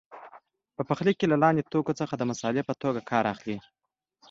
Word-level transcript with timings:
په 0.75 0.81
پخلي 0.89 1.13
کې 1.19 1.25
له 1.31 1.37
لاندې 1.43 1.67
توکو 1.71 1.97
څخه 2.01 2.13
د 2.17 2.23
مسالې 2.31 2.61
په 2.65 2.73
توګه 2.81 3.01
کار 3.11 3.23
اخلي. 3.33 3.57